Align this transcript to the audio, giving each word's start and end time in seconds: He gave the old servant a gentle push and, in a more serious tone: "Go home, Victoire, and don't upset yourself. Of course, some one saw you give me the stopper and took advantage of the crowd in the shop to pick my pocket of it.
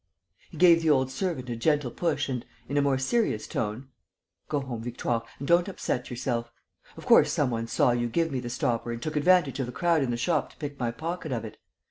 He 0.49 0.57
gave 0.57 0.81
the 0.81 0.89
old 0.89 1.11
servant 1.11 1.47
a 1.51 1.55
gentle 1.55 1.91
push 1.91 2.27
and, 2.27 2.43
in 2.67 2.75
a 2.75 2.81
more 2.81 2.97
serious 2.97 3.45
tone: 3.45 3.89
"Go 4.49 4.61
home, 4.61 4.81
Victoire, 4.81 5.21
and 5.37 5.47
don't 5.47 5.67
upset 5.67 6.09
yourself. 6.09 6.51
Of 6.97 7.05
course, 7.05 7.31
some 7.31 7.51
one 7.51 7.67
saw 7.67 7.91
you 7.91 8.07
give 8.07 8.31
me 8.31 8.39
the 8.39 8.49
stopper 8.49 8.91
and 8.91 8.99
took 8.99 9.15
advantage 9.15 9.59
of 9.59 9.67
the 9.67 9.71
crowd 9.71 10.01
in 10.01 10.09
the 10.09 10.17
shop 10.17 10.49
to 10.49 10.57
pick 10.57 10.79
my 10.79 10.89
pocket 10.89 11.31
of 11.31 11.45
it. 11.45 11.57